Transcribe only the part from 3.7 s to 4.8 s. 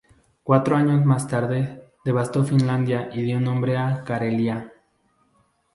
a Karelia.